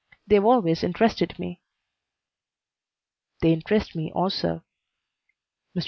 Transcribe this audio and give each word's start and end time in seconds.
They've 0.25 0.43
always 0.43 0.81
interested 0.81 1.37
me." 1.37 1.61
"They 3.41 3.53
interest 3.53 3.95
me, 3.95 4.11
also." 4.13 4.63
Mr. 5.75 5.79